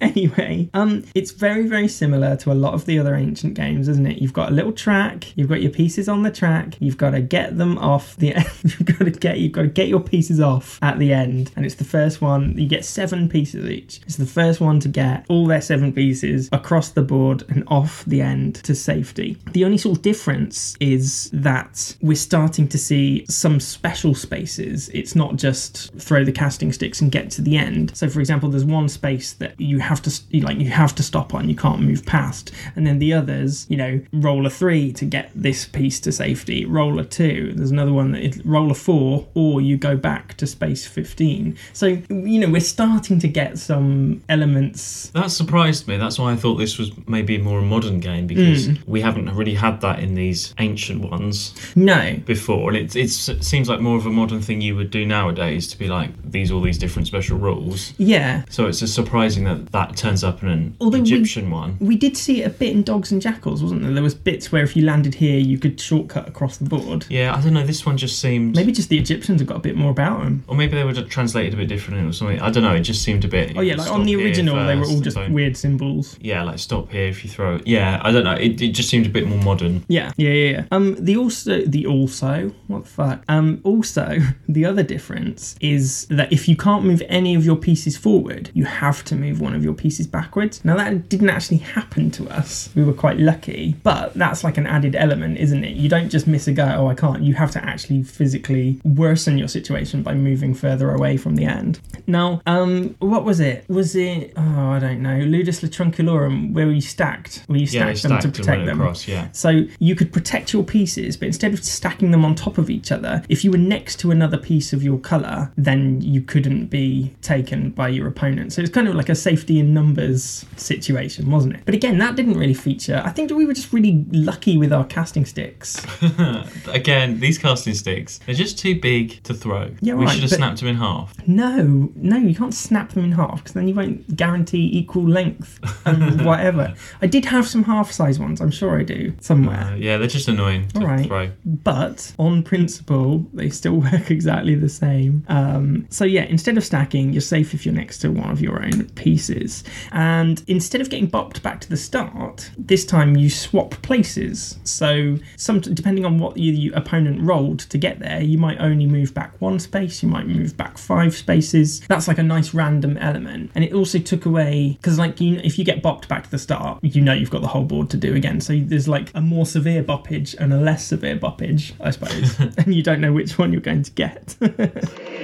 Anyway, 0.01 0.26
um, 0.73 1.03
it's 1.15 1.31
very, 1.31 1.67
very 1.67 1.87
similar 1.87 2.35
to 2.37 2.51
a 2.51 2.53
lot 2.53 2.73
of 2.73 2.85
the 2.85 2.99
other 2.99 3.15
ancient 3.15 3.53
games, 3.53 3.87
isn't 3.87 4.05
it? 4.05 4.19
You've 4.19 4.33
got 4.33 4.49
a 4.49 4.53
little 4.53 4.71
track, 4.71 5.35
you've 5.35 5.49
got 5.49 5.61
your 5.61 5.71
pieces 5.71 6.07
on 6.09 6.23
the 6.23 6.31
track, 6.31 6.75
you've 6.79 6.97
got 6.97 7.11
to 7.11 7.21
get 7.21 7.57
them 7.57 7.77
off 7.77 8.15
the 8.17 8.35
end. 8.35 8.47
you've 8.63 8.85
got 8.85 9.05
to 9.05 9.11
get 9.11 9.39
you've 9.39 9.51
got 9.51 9.63
to 9.63 9.67
get 9.67 9.87
your 9.87 9.99
pieces 9.99 10.39
off 10.39 10.79
at 10.81 10.99
the 10.99 11.13
end, 11.13 11.51
and 11.55 11.65
it's 11.65 11.75
the 11.75 11.83
first 11.83 12.21
one. 12.21 12.57
You 12.57 12.67
get 12.67 12.85
seven 12.85 13.29
pieces 13.29 13.69
each. 13.69 14.01
It's 14.05 14.17
the 14.17 14.25
first 14.25 14.61
one 14.61 14.79
to 14.81 14.87
get 14.87 15.25
all 15.29 15.47
their 15.47 15.61
seven 15.61 15.93
pieces 15.93 16.49
across 16.51 16.89
the 16.89 17.01
board 17.01 17.43
and 17.49 17.63
off 17.67 18.03
the 18.05 18.21
end 18.21 18.55
to 18.55 18.75
safety. 18.75 19.37
The 19.51 19.65
only 19.65 19.77
sort 19.77 19.97
of 19.97 20.01
difference 20.03 20.75
is 20.79 21.29
that 21.33 21.95
we're 22.01 22.15
starting 22.15 22.67
to 22.69 22.77
see 22.77 23.25
some 23.27 23.59
special 23.59 24.15
spaces. 24.15 24.89
It's 24.89 25.15
not 25.15 25.35
just 25.35 25.93
throw 25.95 26.23
the 26.23 26.31
casting 26.31 26.71
sticks 26.73 27.01
and 27.01 27.11
get 27.11 27.31
to 27.31 27.41
the 27.41 27.57
end. 27.57 27.95
So, 27.95 28.09
for 28.09 28.19
example, 28.19 28.49
there's 28.49 28.65
one 28.65 28.89
space 28.89 29.33
that 29.33 29.59
you 29.59 29.79
have 29.79 30.01
to 30.03 30.09
you 30.29 30.41
like 30.41 30.57
you 30.57 30.69
have 30.69 30.95
to 30.95 31.03
stop 31.03 31.33
on. 31.33 31.49
You 31.49 31.55
can't 31.55 31.81
move 31.81 32.05
past, 32.05 32.51
and 32.75 32.85
then 32.85 32.99
the 32.99 33.13
others, 33.13 33.65
you 33.69 33.77
know, 33.77 34.01
roll 34.13 34.45
a 34.45 34.49
three 34.49 34.91
to 34.93 35.05
get 35.05 35.31
this 35.35 35.65
piece 35.65 35.99
to 36.01 36.11
safety. 36.11 36.65
Roll 36.65 36.99
a 36.99 37.05
two. 37.05 37.53
There's 37.55 37.71
another 37.71 37.93
one 37.93 38.11
that 38.11 38.23
it, 38.23 38.45
roll 38.45 38.71
a 38.71 38.75
four, 38.75 39.27
or 39.33 39.61
you 39.61 39.77
go 39.77 39.95
back 39.95 40.35
to 40.37 40.47
space 40.47 40.85
fifteen. 40.85 41.57
So, 41.73 41.87
you 42.09 42.39
know, 42.39 42.49
we're 42.49 42.61
starting 42.61 43.19
to 43.19 43.27
get 43.27 43.57
some 43.57 44.23
elements. 44.29 45.09
That 45.09 45.31
surprised 45.31 45.87
me. 45.87 45.97
That's 45.97 46.19
why 46.19 46.31
I 46.31 46.35
thought 46.35 46.55
this 46.55 46.77
was 46.77 46.91
maybe 47.07 47.37
more 47.37 47.59
a 47.59 47.63
modern 47.63 47.99
game 47.99 48.27
because 48.27 48.67
hmm. 48.67 48.75
we 48.85 49.01
haven't 49.01 49.33
really 49.35 49.55
had 49.55 49.81
that 49.81 49.99
in 49.99 50.15
these 50.15 50.53
ancient 50.59 51.09
ones 51.09 51.53
No, 51.75 52.19
before, 52.25 52.71
and 52.71 52.77
it, 52.77 52.95
it 52.95 53.09
seems 53.09 53.69
like 53.69 53.79
more 53.79 53.97
of 53.97 54.05
a 54.05 54.11
modern 54.11 54.41
thing 54.41 54.61
you 54.61 54.75
would 54.75 54.91
do 54.91 55.05
nowadays 55.05 55.67
to 55.67 55.77
be 55.77 55.87
like 55.87 56.11
these 56.29 56.51
all 56.51 56.61
these 56.61 56.77
different 56.77 57.07
special 57.07 57.37
rules. 57.37 57.93
yeah, 57.97 58.43
So 58.49 58.67
it's 58.67 58.79
just 58.79 58.95
surprising 58.95 59.43
that 59.45 59.71
that 59.71 59.95
turns 60.07 60.23
up 60.23 60.41
in 60.43 60.49
an 60.49 60.75
Although 60.79 60.97
we- 60.99 61.03
Egyptian 61.03 61.49
one. 61.51 61.77
We 61.79 61.95
did 61.95 62.17
see 62.17 62.41
it 62.41 62.47
a 62.47 62.49
bit 62.49 62.71
in 62.71 62.83
Dogs 62.83 63.11
and 63.11 63.21
Jackals, 63.21 63.61
wasn't 63.61 63.81
there? 63.83 63.91
There 63.93 64.03
was 64.03 64.15
bits 64.15 64.51
where 64.51 64.63
if 64.63 64.75
you 64.75 64.83
landed 64.85 65.15
here, 65.15 65.37
you 65.39 65.57
could 65.57 65.79
shortcut 65.79 66.27
across 66.27 66.57
the 66.57 66.65
board. 66.65 67.05
Yeah, 67.09 67.35
I 67.35 67.41
don't 67.41 67.53
know. 67.53 67.65
This 67.65 67.85
one 67.85 67.97
just 67.97 68.19
seems, 68.19 68.55
Maybe 68.55 68.71
just 68.71 68.89
the 68.89 68.97
Egyptians 68.97 69.41
have 69.41 69.47
got 69.47 69.57
a 69.57 69.61
bit 69.61 69.75
more 69.75 69.91
about 69.91 70.23
them. 70.23 70.43
or 70.47 70.55
maybe 70.55 70.75
they 70.75 70.83
were 70.83 70.93
just 70.93 71.09
translated 71.09 71.53
a 71.53 71.57
bit 71.57 71.67
differently 71.67 72.07
or 72.07 72.13
something. 72.13 72.39
I 72.41 72.49
don't 72.51 72.63
know. 72.63 72.73
It 72.73 72.81
just 72.81 73.01
seemed 73.03 73.25
a 73.25 73.27
bit. 73.27 73.57
Oh 73.57 73.61
yeah, 73.61 73.75
like 73.75 73.91
on 73.91 74.03
the 74.05 74.15
original, 74.15 74.55
they 74.65 74.75
were 74.75 74.85
all 74.85 75.01
just 75.01 75.17
weird 75.29 75.57
symbols. 75.57 76.17
Yeah, 76.21 76.43
like 76.43 76.59
stop 76.59 76.91
here 76.91 77.07
if 77.07 77.23
you 77.23 77.29
throw. 77.29 77.59
Yeah, 77.65 78.01
I 78.03 78.11
don't 78.11 78.23
know. 78.23 78.33
It, 78.33 78.61
it 78.61 78.69
just 78.73 78.89
seemed 78.89 79.05
a 79.05 79.09
bit 79.09 79.27
more 79.27 79.39
modern. 79.39 79.83
Yeah, 79.87 80.11
yeah, 80.17 80.29
yeah, 80.29 80.51
yeah. 80.51 80.63
Um, 80.71 80.95
the 81.03 81.17
also, 81.17 81.61
the 81.65 81.85
also, 81.85 82.51
what 82.67 82.83
the 82.83 82.89
fuck? 82.89 83.23
Um, 83.27 83.61
also, 83.63 84.19
the 84.47 84.65
other 84.65 84.83
difference 84.83 85.55
is 85.61 86.05
that 86.09 86.31
if 86.31 86.47
you 86.47 86.55
can't 86.55 86.83
move 86.85 87.01
any 87.09 87.33
of 87.35 87.43
your 87.45 87.55
pieces 87.55 87.97
forward, 87.97 88.51
you 88.53 88.65
have 88.65 89.03
to 89.05 89.15
move 89.15 89.41
one 89.41 89.55
of 89.55 89.63
your 89.63 89.73
pieces 89.73 89.96
backwards. 90.05 90.63
Now 90.63 90.75
that 90.77 91.09
didn't 91.09 91.29
actually 91.29 91.57
happen 91.57 92.11
to 92.11 92.27
us. 92.29 92.69
We 92.75 92.83
were 92.83 92.93
quite 92.93 93.17
lucky, 93.17 93.75
but 93.81 94.13
that's 94.13 94.43
like 94.43 94.57
an 94.57 94.67
added 94.67 94.95
element, 94.95 95.37
isn't 95.39 95.63
it? 95.63 95.75
You 95.75 95.89
don't 95.89 96.09
just 96.09 96.27
miss 96.27 96.47
a 96.47 96.51
go. 96.51 96.65
Oh, 96.77 96.87
I 96.87 96.93
can't. 96.93 97.23
You 97.23 97.33
have 97.35 97.51
to 97.51 97.65
actually 97.65 98.03
physically 98.03 98.79
worsen 98.83 99.37
your 99.37 99.47
situation 99.47 100.03
by 100.03 100.13
moving 100.13 100.53
further 100.53 100.91
away 100.91 101.17
from 101.17 101.35
the 101.35 101.45
end. 101.45 101.79
Now, 102.05 102.41
um, 102.45 102.95
what 102.99 103.23
was 103.23 103.39
it? 103.39 103.65
Was 103.69 103.95
it? 103.95 104.33
Oh, 104.35 104.69
I 104.71 104.79
don't 104.79 105.01
know. 105.01 105.17
Ludus 105.19 105.61
Latrunculorum, 105.61 106.53
where 106.53 106.67
we 106.67 106.81
stacked, 106.81 107.43
where 107.47 107.57
you 107.59 107.65
Yeah, 107.65 107.93
stacked 107.93 108.03
them 108.03 108.19
to 108.31 108.39
protect 108.39 108.65
them. 108.65 108.81
across. 108.81 109.07
Yeah. 109.07 109.29
So 109.31 109.63
you 109.79 109.95
could 109.95 110.11
protect 110.11 110.53
your 110.53 110.63
pieces, 110.63 111.15
but 111.17 111.27
instead 111.27 111.53
of 111.53 111.63
stacking 111.63 112.11
them 112.11 112.25
on 112.25 112.35
top 112.35 112.57
of 112.57 112.69
each 112.69 112.91
other, 112.91 113.23
if 113.29 113.43
you 113.43 113.51
were 113.51 113.57
next 113.57 113.99
to 113.99 114.11
another 114.11 114.37
piece 114.37 114.73
of 114.73 114.83
your 114.83 114.97
colour, 114.99 115.51
then 115.57 116.01
you 116.01 116.21
couldn't 116.21 116.67
be 116.67 117.13
taken 117.21 117.71
by 117.71 117.87
your 117.89 118.07
opponent. 118.07 118.53
So 118.53 118.61
it's 118.61 118.71
kind 118.71 118.87
of 118.87 118.95
like 118.95 119.09
a 119.09 119.15
safety 119.15 119.59
in 119.59 119.73
numbers 119.73 119.86
situation, 119.95 121.29
wasn't 121.29 121.55
it? 121.55 121.61
But 121.65 121.75
again, 121.75 121.97
that 121.99 122.15
didn't 122.15 122.37
really 122.37 122.53
feature. 122.53 123.01
I 123.05 123.11
think 123.11 123.31
we 123.31 123.45
were 123.45 123.53
just 123.53 123.71
really 123.73 124.05
lucky 124.11 124.57
with 124.57 124.71
our 124.73 124.85
casting 124.85 125.25
sticks. 125.25 125.85
Again, 126.67 127.19
these 127.19 127.37
casting 127.37 127.73
sticks, 127.73 128.19
they're 128.25 128.35
just 128.35 128.57
too 128.57 128.79
big 128.79 129.21
to 129.23 129.33
throw. 129.33 129.71
Yeah, 129.81 129.93
we 129.93 130.05
right, 130.05 130.13
should 130.13 130.23
have 130.23 130.31
snapped 130.31 130.59
them 130.59 130.69
in 130.69 130.75
half. 130.75 131.13
No, 131.27 131.91
no, 131.95 132.17
you 132.17 132.35
can't 132.35 132.53
snap 132.53 132.91
them 132.91 133.03
in 133.03 133.11
half 133.13 133.37
because 133.37 133.53
then 133.53 133.67
you 133.67 133.75
won't 133.75 134.15
guarantee 134.15 134.69
equal 134.73 135.07
length 135.07 135.59
and 135.85 136.25
whatever. 136.25 136.73
I 137.01 137.07
did 137.07 137.25
have 137.25 137.47
some 137.47 137.63
half 137.63 137.91
size 137.91 138.19
ones, 138.19 138.41
I'm 138.41 138.51
sure 138.51 138.79
I 138.79 138.83
do, 138.83 139.13
somewhere. 139.19 139.57
Uh, 139.59 139.75
yeah, 139.75 139.97
they're 139.97 140.07
just 140.07 140.27
annoying 140.27 140.67
to 140.69 140.79
Alright. 140.79 141.07
throw. 141.07 141.31
but 141.45 142.13
on 142.19 142.43
principle 142.43 143.25
they 143.33 143.49
still 143.49 143.75
work 143.91 144.11
exactly 144.11 144.55
the 144.55 144.69
same 144.69 145.25
um, 145.29 145.85
so 145.89 146.05
yeah 146.05 146.23
instead 146.23 146.57
of 146.57 146.63
stacking 146.63 147.11
you're 147.13 147.21
safe 147.21 147.53
if 147.53 147.65
you're 147.65 147.75
next 147.75 147.99
to 147.99 148.09
one 148.09 148.29
of 148.29 148.41
your 148.41 148.63
own 148.63 148.85
pieces 148.95 149.63
and 149.91 150.43
instead 150.47 150.81
of 150.81 150.89
getting 150.89 151.09
bopped 151.09 151.41
back 151.41 151.61
to 151.61 151.69
the 151.69 151.77
start 151.77 152.49
this 152.57 152.85
time 152.85 153.15
you 153.15 153.29
swap 153.29 153.71
places. 153.81 154.59
So 154.63 155.17
some 155.35 155.59
depending 155.59 156.05
on 156.05 156.19
what 156.19 156.37
your, 156.37 156.53
your 156.53 156.75
opponent 156.75 157.21
rolled 157.21 157.59
to 157.59 157.77
get 157.77 157.99
there 157.99 158.21
you 158.21 158.37
might 158.37 158.59
only 158.59 158.85
move 158.85 159.13
back 159.13 159.39
one 159.39 159.59
space 159.59 160.01
you 160.03 160.09
might 160.09 160.27
move 160.27 160.55
back 160.57 160.77
five 160.77 161.15
spaces. 161.15 161.81
That's 161.81 162.07
like 162.07 162.17
a 162.17 162.23
nice 162.23 162.53
random 162.53 162.97
element. 162.97 163.51
And 163.55 163.63
it 163.63 163.73
also 163.73 163.99
took 163.99 164.25
away 164.25 164.77
because 164.81 164.97
like 164.97 165.19
you 165.21 165.39
if 165.43 165.57
you 165.57 165.65
get 165.65 165.83
bopped 165.83 166.07
back 166.07 166.23
to 166.23 166.31
the 166.31 166.39
start 166.39 166.79
you 166.83 167.01
know 167.01 167.13
you've 167.13 167.31
got 167.31 167.41
the 167.41 167.47
whole 167.47 167.63
board 167.63 167.89
to 167.91 167.97
do 167.97 168.15
again. 168.15 168.41
So 168.41 168.59
there's 168.59 168.87
like 168.87 169.11
a 169.13 169.21
more 169.21 169.45
severe 169.45 169.83
boppage 169.83 170.35
and 170.39 170.53
a 170.53 170.57
less 170.57 170.85
severe 170.85 171.17
boppage 171.17 171.73
i 171.79 171.91
suppose. 171.91 172.37
And 172.57 172.73
you 172.73 172.81
don't 172.81 173.01
know 173.01 173.13
which 173.13 173.37
one 173.37 173.51
you're 173.51 173.61
going 173.61 173.83
to 173.83 173.91
get 173.91 174.35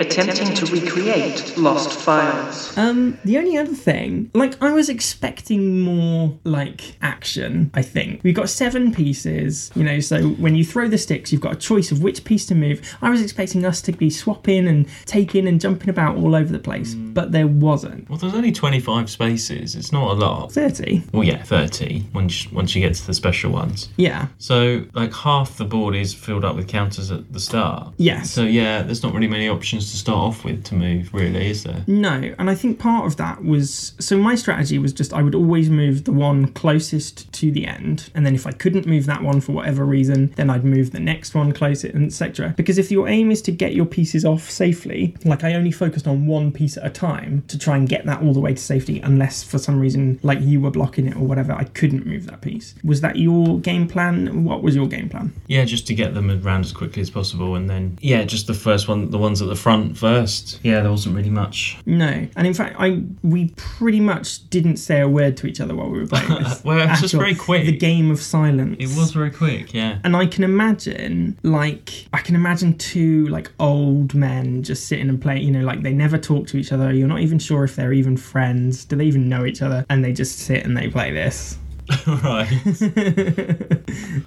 Attempting 0.00 0.54
to 0.54 0.66
recreate 0.66 1.56
lost 1.56 1.92
files. 1.92 2.76
Um, 2.76 3.18
the 3.24 3.38
only 3.38 3.56
other 3.56 3.74
thing, 3.74 4.30
like 4.34 4.60
I 4.62 4.72
was 4.72 4.88
expecting 4.88 5.80
more 5.80 6.38
like 6.44 6.96
action, 7.02 7.70
I 7.74 7.82
think. 7.82 8.20
We've 8.22 8.34
got 8.34 8.48
seven 8.48 8.92
pieces, 8.92 9.70
you 9.74 9.84
know, 9.84 10.00
so 10.00 10.30
when 10.30 10.54
you 10.54 10.64
throw 10.64 10.88
the 10.88 10.98
sticks, 10.98 11.32
you've 11.32 11.40
got 11.40 11.52
a 11.52 11.56
choice 11.56 11.92
of 11.92 12.02
which 12.02 12.24
piece 12.24 12.46
to 12.46 12.54
move. 12.54 12.80
I 13.02 13.10
was 13.10 13.22
expecting 13.22 13.64
us 13.64 13.80
to 13.82 13.92
be 13.92 14.10
swapping 14.10 14.66
and 14.66 14.86
taking 15.04 15.46
and 15.46 15.60
jumping 15.60 15.90
about 15.90 16.16
all 16.16 16.34
over 16.34 16.50
the 16.50 16.58
place, 16.58 16.94
but 16.94 17.32
there 17.32 17.46
wasn't. 17.46 18.08
Well, 18.08 18.18
there's 18.18 18.34
only 18.34 18.52
25 18.52 19.10
spaces. 19.10 19.76
It's 19.76 19.92
not 19.92 20.10
a 20.10 20.14
lot. 20.14 20.52
30. 20.52 21.02
Well, 21.12 21.24
yeah, 21.24 21.42
30 21.42 22.04
once 22.14 22.50
once 22.52 22.74
you 22.74 22.80
get 22.80 22.94
to 22.94 23.06
the 23.06 23.14
special 23.14 23.52
ones. 23.52 23.88
Yeah. 23.96 24.28
So, 24.38 24.84
like 24.94 25.12
half 25.12 25.56
the 25.56 25.64
board 25.64 25.94
is 25.94 26.14
filled 26.14 26.44
up 26.44 26.56
with 26.56 26.68
counters 26.68 27.10
at 27.10 27.32
the 27.32 27.40
start. 27.40 27.92
Yes. 27.98 28.30
So 28.30 28.42
yeah, 28.42 28.82
there's 28.82 29.02
not 29.02 29.12
really 29.12 29.28
many 29.28 29.48
options 29.48 29.60
options 29.60 29.89
to 29.90 29.96
start 29.96 30.18
off 30.18 30.44
with 30.44 30.64
to 30.64 30.74
move, 30.74 31.12
really, 31.12 31.50
is 31.50 31.64
there? 31.64 31.84
No, 31.86 32.34
and 32.38 32.50
I 32.50 32.54
think 32.54 32.78
part 32.78 33.06
of 33.06 33.16
that 33.16 33.44
was 33.44 33.92
so 33.98 34.16
my 34.16 34.34
strategy 34.34 34.78
was 34.78 34.92
just 34.92 35.12
I 35.12 35.22
would 35.22 35.34
always 35.34 35.70
move 35.70 36.04
the 36.04 36.12
one 36.12 36.52
closest 36.52 37.32
to 37.34 37.50
the 37.50 37.66
end, 37.66 38.10
and 38.14 38.24
then 38.24 38.34
if 38.34 38.46
I 38.46 38.52
couldn't 38.52 38.86
move 38.86 39.06
that 39.06 39.22
one 39.22 39.40
for 39.40 39.52
whatever 39.52 39.84
reason, 39.84 40.32
then 40.36 40.50
I'd 40.50 40.64
move 40.64 40.92
the 40.92 41.00
next 41.00 41.34
one 41.34 41.52
closer, 41.52 41.90
etc. 41.94 42.54
Because 42.56 42.78
if 42.78 42.90
your 42.90 43.08
aim 43.08 43.30
is 43.30 43.42
to 43.42 43.52
get 43.52 43.74
your 43.74 43.86
pieces 43.86 44.24
off 44.24 44.50
safely, 44.50 45.16
like 45.24 45.44
I 45.44 45.54
only 45.54 45.70
focused 45.70 46.06
on 46.06 46.26
one 46.26 46.52
piece 46.52 46.76
at 46.76 46.86
a 46.86 46.90
time 46.90 47.42
to 47.48 47.58
try 47.58 47.76
and 47.76 47.88
get 47.88 48.06
that 48.06 48.22
all 48.22 48.32
the 48.32 48.40
way 48.40 48.54
to 48.54 48.62
safety, 48.62 49.00
unless 49.00 49.42
for 49.42 49.58
some 49.58 49.80
reason, 49.80 50.18
like 50.22 50.40
you 50.40 50.60
were 50.60 50.70
blocking 50.70 51.06
it 51.06 51.16
or 51.16 51.20
whatever, 51.20 51.52
I 51.52 51.64
couldn't 51.64 52.06
move 52.06 52.26
that 52.26 52.40
piece. 52.40 52.74
Was 52.84 53.00
that 53.00 53.16
your 53.16 53.58
game 53.60 53.88
plan? 53.88 54.44
What 54.44 54.62
was 54.62 54.74
your 54.74 54.86
game 54.86 55.08
plan? 55.08 55.32
Yeah, 55.46 55.64
just 55.64 55.86
to 55.88 55.94
get 55.94 56.14
them 56.14 56.30
around 56.30 56.64
as 56.64 56.72
quickly 56.72 57.02
as 57.02 57.10
possible, 57.10 57.54
and 57.54 57.68
then 57.68 57.98
yeah, 58.00 58.24
just 58.24 58.46
the 58.46 58.54
first 58.54 58.88
one, 58.88 59.10
the 59.10 59.18
ones 59.18 59.40
at 59.42 59.48
the 59.48 59.56
front 59.56 59.69
first. 59.94 60.60
Yeah, 60.62 60.80
there 60.80 60.90
wasn't 60.90 61.16
really 61.16 61.30
much. 61.30 61.78
No, 61.86 62.26
and 62.36 62.46
in 62.46 62.54
fact, 62.54 62.76
I 62.78 63.02
we 63.22 63.50
pretty 63.56 64.00
much 64.00 64.48
didn't 64.50 64.76
say 64.76 65.00
a 65.00 65.08
word 65.08 65.36
to 65.38 65.46
each 65.46 65.60
other 65.60 65.74
while 65.74 65.88
we 65.90 66.00
were 66.00 66.06
playing 66.06 66.28
this. 66.28 66.64
Well, 66.70 66.78
it 66.80 66.90
was 66.90 67.00
just 67.00 67.14
all. 67.14 67.20
very 67.20 67.34
quick. 67.34 67.64
The 67.66 67.76
game 67.76 68.10
of 68.10 68.20
silence. 68.20 68.76
It 68.78 68.96
was 68.96 69.12
very 69.12 69.30
quick. 69.30 69.72
Yeah. 69.72 69.98
And 70.04 70.14
I 70.14 70.26
can 70.26 70.44
imagine, 70.44 71.38
like, 71.42 72.06
I 72.12 72.18
can 72.18 72.34
imagine 72.34 72.76
two, 72.76 73.26
like, 73.28 73.50
old 73.58 74.14
men 74.14 74.62
just 74.62 74.86
sitting 74.86 75.08
and 75.08 75.20
playing, 75.20 75.42
you 75.42 75.50
know, 75.50 75.64
like 75.64 75.82
they 75.82 75.92
never 75.92 76.18
talk 76.18 76.46
to 76.48 76.56
each 76.56 76.72
other. 76.72 76.92
You're 76.92 77.08
not 77.08 77.20
even 77.20 77.38
sure 77.38 77.64
if 77.64 77.76
they're 77.76 77.92
even 77.92 78.16
friends. 78.16 78.84
Do 78.84 78.96
they 78.96 79.04
even 79.04 79.28
know 79.28 79.44
each 79.44 79.62
other? 79.62 79.84
And 79.88 80.04
they 80.04 80.12
just 80.12 80.38
sit 80.38 80.64
and 80.64 80.76
they 80.76 80.88
play 80.88 81.12
this. 81.12 81.58
right. 82.24 82.48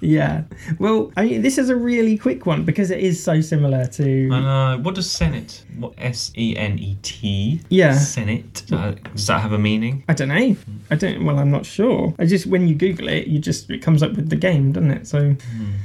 yeah. 0.00 0.42
Well, 0.78 1.12
I 1.16 1.24
mean, 1.24 1.42
this 1.42 1.58
is 1.58 1.70
a 1.70 1.76
really 1.76 2.18
quick 2.18 2.46
one 2.46 2.64
because 2.64 2.90
it 2.90 3.00
is 3.00 3.22
so 3.22 3.40
similar 3.40 3.86
to. 3.86 4.30
Uh, 4.30 4.78
what 4.78 4.94
does 4.94 5.06
Senet? 5.08 5.62
What 5.78 5.94
S 5.98 6.32
E 6.36 6.56
N 6.56 6.78
E 6.78 6.98
T? 7.02 7.60
Yeah. 7.68 7.92
Senet. 7.92 8.52
Does 8.52 8.70
that, 8.70 9.14
does 9.14 9.26
that 9.26 9.40
have 9.40 9.52
a 9.52 9.58
meaning? 9.58 10.04
I 10.08 10.14
don't 10.14 10.28
know. 10.28 10.56
I 10.90 10.94
don't. 10.96 11.24
Well, 11.24 11.38
I'm 11.38 11.50
not 11.50 11.66
sure. 11.66 12.14
I 12.18 12.26
just 12.26 12.46
when 12.46 12.68
you 12.68 12.74
Google 12.74 13.08
it, 13.08 13.26
you 13.26 13.38
just 13.38 13.70
it 13.70 13.82
comes 13.82 14.02
up 14.02 14.12
with 14.12 14.30
the 14.30 14.36
game, 14.36 14.72
doesn't 14.72 14.90
it? 14.90 15.06
So 15.06 15.34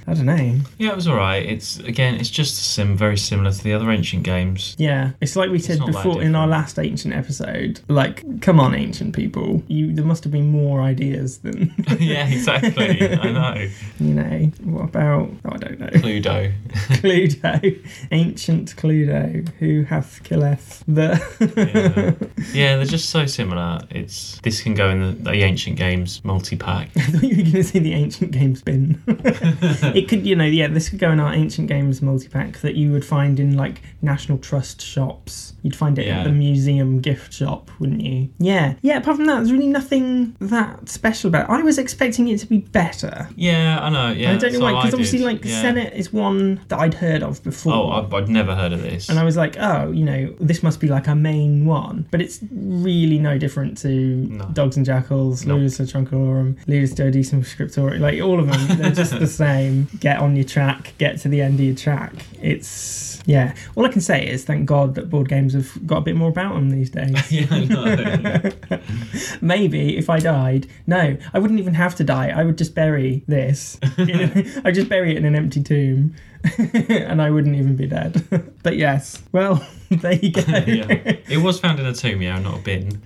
I 0.08 0.14
don't 0.14 0.26
know. 0.26 0.60
Yeah, 0.78 0.90
it 0.90 0.96
was 0.96 1.08
alright. 1.08 1.46
It's 1.46 1.80
again, 1.80 2.16
it's 2.16 2.30
just 2.30 2.56
sim, 2.74 2.98
very 2.98 3.18
similar 3.18 3.52
to 3.52 3.64
the 3.64 3.74
other 3.74 3.90
ancient 3.90 4.24
games. 4.24 4.76
Yeah, 4.78 5.12
it's 5.22 5.36
like 5.36 5.50
we 5.50 5.60
said 5.60 5.80
before 5.86 6.22
in 6.22 6.36
our 6.36 6.48
last 6.48 6.78
ancient 6.78 7.14
episode. 7.14 7.82
Like, 7.88 8.42
come 8.42 8.60
on, 8.60 8.76
ancient 8.76 9.16
people, 9.16 9.64
you 9.68 9.94
there 9.94 10.06
must 10.06 10.24
have 10.24 10.34
been 10.34 10.52
more 10.52 10.82
ideas 10.82 11.40
than 11.40 11.69
yeah, 12.00 12.28
exactly. 12.28 13.18
I 13.20 13.32
know. 13.32 13.68
you 14.00 14.14
know. 14.14 14.52
What 14.64 14.86
about? 14.86 15.30
Oh, 15.46 15.52
I 15.52 15.58
don't 15.58 15.80
know. 15.80 15.88
Cluedo. 15.88 16.54
Cluedo, 17.00 17.88
ancient 18.12 18.76
Cluedo, 18.76 19.48
who 19.60 19.84
hath 19.84 20.24
killeth 20.24 20.84
the. 20.88 21.20
yeah. 21.58 22.28
yeah, 22.54 22.76
they're 22.78 22.86
just 22.86 23.10
so 23.10 23.26
similar. 23.26 23.80
It's 23.90 24.40
this 24.42 24.62
can 24.62 24.74
go 24.76 24.90
in 24.90 25.02
the, 25.02 25.32
the 25.32 25.44
ancient 25.44 25.78
games 25.78 26.24
multi 26.24 26.56
pack. 26.56 26.90
I 26.98 27.02
thought 27.02 27.24
you 27.24 27.30
were 27.38 27.44
going 27.44 27.52
to 27.54 27.64
say 27.64 27.80
the 27.80 27.94
ancient 27.94 28.32
games 28.32 28.62
bin. 28.62 29.02
it 29.08 30.08
could, 30.08 30.26
you 30.26 30.36
know, 30.36 30.46
yeah, 30.46 30.68
this 30.68 30.90
could 30.90 31.00
go 31.00 31.12
in 31.12 31.20
our 31.20 31.34
ancient 31.34 31.68
games 31.68 32.02
multi-pack 32.02 32.60
that 32.60 32.76
you 32.76 32.92
would 32.92 33.06
find 33.06 33.40
in 33.40 33.56
like 33.58 33.82
National 34.02 34.38
Trust 34.38 34.82
shops. 34.82 35.54
You'd 35.64 35.76
find 35.76 35.98
it 36.00 36.08
Yeah. 36.08 36.20
at 36.20 36.24
the 36.24 36.32
museum 36.32 37.00
gift 37.02 37.34
shop, 37.34 37.70
wouldn't 37.80 38.02
you? 38.02 38.30
Yeah, 38.40 38.76
yeah. 38.82 38.98
Apart 38.98 39.18
from 39.18 39.26
that, 39.26 39.36
there's 39.38 39.52
really 39.52 39.68
nothing 39.68 40.36
that 40.40 40.90
special 40.90 41.28
about 41.30 41.50
it. 41.50 41.54
I 41.54 41.58
was 41.64 41.78
expecting 41.78 42.28
it 42.28 42.40
to 42.40 42.46
be 42.48 42.60
better. 42.60 43.30
Yeah, 43.36 43.80
I 43.82 43.90
know. 43.90 44.12
Yeah, 44.12 44.32
I 44.34 44.38
don't 44.38 44.54
know 44.54 44.60
so 44.60 44.64
why, 44.64 44.72
because 44.74 44.94
obviously, 44.94 45.20
did. 45.20 45.26
like 45.26 45.46
yeah. 45.46 45.64
Senet 45.64 45.94
is 45.94 46.12
one 46.14 46.62
that 46.68 46.80
I'd 46.80 46.94
heard 46.94 47.24
of 47.24 47.44
before. 47.44 47.74
Oh, 47.74 47.90
I've, 47.92 48.14
I'd 48.14 48.30
never 48.30 48.56
heard 48.56 48.74
of 48.74 48.82
this. 48.82 49.10
and 49.10 49.20
I 49.20 49.24
was 49.24 49.38
like, 49.38 49.56
oh, 49.60 49.92
you 49.92 50.04
know, 50.06 50.34
this 50.40 50.64
must 50.64 50.80
be 50.80 50.88
like 50.88 51.08
a 51.08 51.16
main 51.16 51.66
one. 51.66 52.08
But 52.12 52.22
it's 52.22 52.40
really 52.52 53.20
no 53.20 53.38
different 53.38 53.78
to 53.80 53.90
No. 53.90 54.46
Dogs 54.54 54.78
and 54.78 54.86
Jackals, 54.86 55.46
Nope. 55.46 55.60
Ludus 55.60 55.80
Latrunculorum, 55.80 56.58
Ludus 56.68 56.94
Duodecim 56.94 57.44
Scriptorum. 57.46 58.00
Like, 58.00 58.22
all 58.22 58.40
of 58.40 58.48
them, 58.48 58.78
they're 58.78 58.92
just 58.92 59.18
the 59.18 59.28
same. 59.46 59.88
Get 60.00 60.20
on 60.20 60.36
your 60.36 60.46
track, 60.46 60.94
get 60.98 61.20
to 61.22 61.28
the 61.30 61.42
end 61.42 61.56
of 61.56 61.66
your 61.66 61.76
track. 61.76 62.14
It's, 62.42 63.22
yeah. 63.26 63.56
All 63.76 63.86
I 63.86 63.90
can 63.90 64.02
say 64.02 64.28
is 64.28 64.44
thank 64.46 64.66
God 64.66 64.96
that 64.96 65.10
board 65.10 65.30
games 65.30 65.54
have 65.54 65.86
got 65.86 65.98
a 65.98 66.02
bit 66.02 66.16
more 66.16 66.30
about 66.30 66.54
them 66.56 66.70
these 66.70 66.90
days. 66.90 67.32
yeah, 67.32 67.48
I 67.52 67.66
know. 67.66 68.80
Maybe 69.42 69.98
if 69.98 70.10
I 70.10 70.20
died, 70.20 70.68
no, 70.88 71.18
I 71.34 71.40
wouldn't 71.50 71.60
even 71.60 71.74
have 71.74 71.96
to 71.96 72.04
die. 72.04 72.30
I 72.30 72.44
would 72.44 72.60
just 72.60 72.76
bury 72.76 73.24
this. 73.28 73.80
I'd 73.98 74.72
just 74.76 74.88
bury 74.88 75.12
it 75.12 75.18
in 75.18 75.26
an 75.26 75.36
empty 75.36 75.64
tomb, 75.64 76.16
and 76.58 77.22
I 77.22 77.30
wouldn't 77.30 77.56
even 77.56 77.76
be 77.76 77.88
dead. 77.88 78.54
but 78.64 78.78
yes, 78.78 79.22
well, 79.32 79.66
there 79.90 80.14
you 80.14 80.32
go. 80.32 80.42
yeah. 80.48 80.86
It 81.28 81.42
was 81.42 81.60
found 81.60 81.80
in 81.80 81.86
a 81.86 81.94
tomb, 81.94 82.22
yeah, 82.22 82.40
not 82.40 82.60
a 82.60 82.62
bin. 82.62 83.02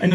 an, 0.00 0.12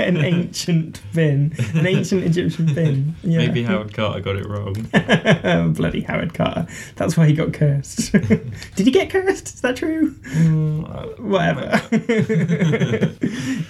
an 0.00 0.16
ancient 0.16 1.02
bin, 1.12 1.54
an 1.74 1.86
ancient 1.86 2.24
Egyptian 2.24 2.74
bin. 2.74 3.14
Yeah. 3.22 3.38
Maybe 3.38 3.62
Howard 3.62 3.92
Carter 3.92 4.20
got 4.20 4.36
it 4.36 4.46
wrong. 4.46 5.72
Bloody 5.74 6.00
Howard 6.02 6.34
Carter. 6.34 6.66
That's 6.96 7.16
why 7.16 7.26
he 7.26 7.34
got 7.34 7.52
cursed. 7.52 8.12
Did 8.12 8.86
he 8.86 8.90
get 8.90 9.10
cursed? 9.10 9.48
Is 9.54 9.60
that 9.60 9.76
true? 9.76 10.12
Mm, 10.12 11.18
Whatever. 11.20 11.82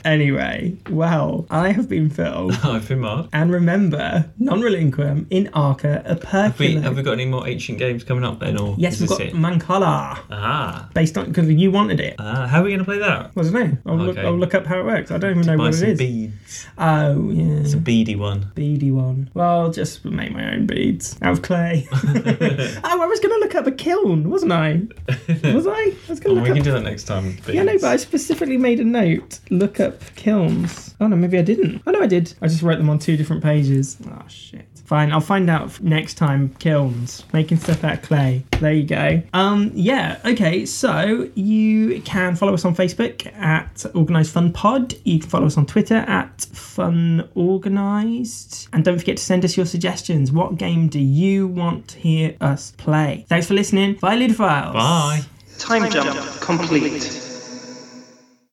anyway, 0.04 0.76
well, 0.90 1.46
I 1.50 1.72
have 1.72 1.88
been 1.88 2.10
Phil. 2.10 2.52
I've 2.62 2.88
been 2.88 3.00
Mark. 3.00 3.28
And 3.32 3.50
remember, 3.50 4.30
non 4.38 4.60
relinquum 4.60 5.26
in 5.30 5.48
Arca 5.52 6.02
a 6.04 6.54
we, 6.58 6.75
Have 6.82 6.96
we 6.96 7.02
got 7.02 7.12
any 7.12 7.26
more 7.26 7.46
ancient 7.46 7.78
games 7.78 8.04
coming 8.04 8.24
up 8.24 8.40
then, 8.40 8.58
or 8.58 8.74
yes, 8.78 9.00
we've 9.00 9.08
got 9.08 9.20
it? 9.20 9.34
Mancala, 9.34 10.18
Ah, 10.30 10.88
based 10.94 11.16
on 11.18 11.26
because 11.26 11.48
you 11.50 11.70
wanted 11.70 12.00
it. 12.00 12.16
ah, 12.18 12.46
how 12.46 12.60
are 12.60 12.64
we 12.64 12.70
going 12.70 12.78
to 12.80 12.84
play 12.84 12.98
that? 12.98 13.30
I 13.36 13.42
don't 13.42 13.52
know. 13.52 13.78
I'll, 13.86 13.96
look, 13.96 14.18
I'll 14.18 14.38
look 14.38 14.54
up 14.54 14.66
how 14.66 14.80
it 14.80 14.84
works. 14.84 15.10
I 15.10 15.18
don't 15.18 15.32
even 15.38 15.46
know 15.46 15.56
what 15.56 15.74
it 15.74 15.82
is. 15.88 15.98
beads. 15.98 16.66
Oh, 16.78 17.30
yeah. 17.30 17.60
It's 17.60 17.74
a 17.74 17.78
beady 17.78 18.16
one. 18.16 18.50
beady 18.54 18.90
one. 18.90 19.30
Well, 19.34 19.62
I'll 19.62 19.70
just 19.72 20.04
make 20.04 20.32
my 20.32 20.52
own 20.54 20.66
beads 20.66 21.16
out 21.22 21.32
of 21.32 21.42
clay. 21.42 21.86
oh, 21.92 22.80
I 22.84 23.06
was 23.06 23.20
going 23.20 23.34
to 23.34 23.40
look 23.40 23.54
up 23.54 23.66
a 23.66 23.72
kiln, 23.72 24.28
wasn't 24.30 24.52
I? 24.52 24.82
Was 25.52 25.66
I? 25.66 25.72
I 25.72 25.94
was 26.08 26.20
going 26.20 26.38
Oh, 26.38 26.40
to 26.40 26.42
we 26.42 26.48
look 26.48 26.56
can 26.56 26.58
up. 26.58 26.64
do 26.64 26.72
that 26.72 26.82
next 26.82 27.04
time. 27.04 27.36
Yeah, 27.48 27.62
no, 27.62 27.72
beads. 27.72 27.82
but 27.82 27.88
I 27.92 27.96
specifically 27.96 28.56
made 28.56 28.80
a 28.80 28.84
note. 28.84 29.40
Look 29.50 29.80
up 29.80 30.00
kilns. 30.16 30.94
Oh 31.00 31.06
no, 31.06 31.16
maybe 31.16 31.38
I 31.38 31.42
didn't. 31.42 31.82
Oh 31.86 31.90
no, 31.90 32.00
I 32.00 32.06
did. 32.06 32.32
I 32.40 32.48
just 32.48 32.62
wrote 32.62 32.78
them 32.78 32.88
on 32.90 32.98
two 32.98 33.16
different 33.16 33.42
pages. 33.42 33.96
Oh 34.08 34.22
shit. 34.28 34.66
Fine, 34.86 35.12
I'll 35.12 35.20
find 35.20 35.50
out 35.50 35.80
next 35.82 36.14
time. 36.14 36.54
Kilns, 36.66 37.22
making 37.32 37.58
stuff 37.58 37.84
out 37.84 37.98
of 37.98 38.02
clay. 38.02 38.42
There 38.58 38.72
you 38.72 38.82
go. 38.82 39.22
Um, 39.32 39.70
yeah. 39.72 40.18
Okay, 40.24 40.66
so 40.66 41.30
you 41.36 42.02
can 42.02 42.34
follow 42.34 42.54
us 42.54 42.64
on 42.64 42.74
Facebook 42.74 43.24
at 43.36 43.86
Organised 43.94 44.32
Fun 44.32 44.52
Pod. 44.52 44.96
You 45.04 45.20
can 45.20 45.28
follow 45.28 45.46
us 45.46 45.56
on 45.56 45.64
Twitter 45.66 45.94
at 45.94 46.40
Fun 46.40 47.28
Organised, 47.36 48.68
and 48.72 48.84
don't 48.84 48.98
forget 48.98 49.16
to 49.16 49.22
send 49.22 49.44
us 49.44 49.56
your 49.56 49.64
suggestions. 49.64 50.32
What 50.32 50.56
game 50.56 50.88
do 50.88 50.98
you 50.98 51.46
want 51.46 51.86
to 51.90 52.00
hear 52.00 52.34
us 52.40 52.72
play? 52.72 53.26
Thanks 53.28 53.46
for 53.46 53.54
listening. 53.54 53.94
Bye, 53.94 54.16
Ludophiles. 54.16 54.72
Bye. 54.72 55.20
Time 55.58 55.88
jump 55.88 56.18
complete. 56.40 57.25